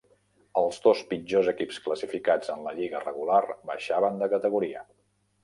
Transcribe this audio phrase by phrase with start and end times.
[0.59, 3.39] Els dos pitjors equips classificats en la lliga regular
[3.73, 4.85] baixaven de categoria.